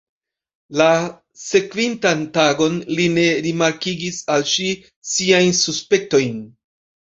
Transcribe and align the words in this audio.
La 0.79 0.85
sekvintan 1.41 2.23
tagon 2.39 2.79
li 3.01 3.07
ne 3.19 3.27
rimarkigis 3.49 4.19
al 4.39 4.49
ŝi 4.55 4.69
siajn 5.13 5.57
suspektojn. 5.63 6.45